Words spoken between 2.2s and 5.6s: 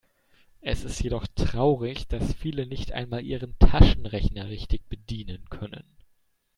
viele nicht einmal ihren Taschenrechner richtig bedienen